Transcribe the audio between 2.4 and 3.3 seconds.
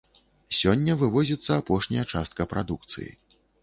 прадукцыі.